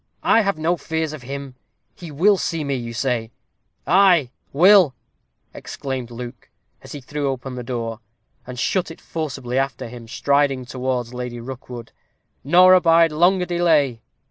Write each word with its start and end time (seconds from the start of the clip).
"I 0.23 0.41
have 0.41 0.57
no 0.57 0.77
fears 0.77 1.13
of 1.13 1.21
him. 1.21 1.53
He 1.93 2.09
will 2.09 2.35
see 2.39 2.63
me, 2.63 2.73
you 2.73 2.91
say" 2.91 3.29
"Ay, 3.85 4.31
will!" 4.51 4.95
exclaimed 5.53 6.09
Luke, 6.09 6.49
as 6.81 6.93
he 6.93 6.99
threw 7.01 7.29
open 7.29 7.53
the 7.53 7.61
door, 7.61 7.99
and 8.47 8.57
shut 8.57 8.89
it 8.89 8.99
forcibly 8.99 9.59
after 9.59 9.87
him, 9.89 10.07
striding 10.07 10.65
towards 10.65 11.13
Lady 11.13 11.39
Rookwood, 11.39 11.91
"nor 12.43 12.73
abide 12.73 13.11
longer 13.11 13.45
delay." 13.45 14.01